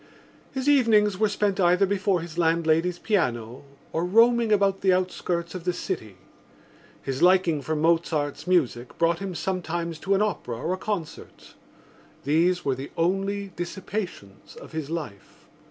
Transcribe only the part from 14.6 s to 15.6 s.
his life.